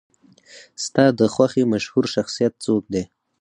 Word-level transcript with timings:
ستا 0.85 1.05
د 1.19 1.21
خوښې 1.33 1.63
مشهور 1.73 2.05
شخصیت 2.15 2.53
څوک 2.65 2.83
دی؟ 2.93 3.03